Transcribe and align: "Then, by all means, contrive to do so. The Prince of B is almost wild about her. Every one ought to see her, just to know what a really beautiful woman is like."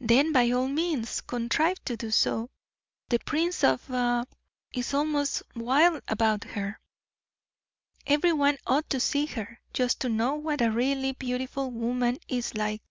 "Then, 0.00 0.32
by 0.32 0.50
all 0.50 0.66
means, 0.66 1.20
contrive 1.20 1.76
to 1.84 1.96
do 1.96 2.10
so. 2.10 2.50
The 3.08 3.20
Prince 3.20 3.62
of 3.62 3.86
B 3.86 4.76
is 4.80 4.92
almost 4.92 5.44
wild 5.54 6.02
about 6.08 6.42
her. 6.42 6.80
Every 8.04 8.32
one 8.32 8.58
ought 8.66 8.90
to 8.90 8.98
see 8.98 9.26
her, 9.26 9.60
just 9.72 10.00
to 10.00 10.08
know 10.08 10.34
what 10.34 10.60
a 10.60 10.72
really 10.72 11.12
beautiful 11.12 11.70
woman 11.70 12.18
is 12.26 12.56
like." 12.56 12.82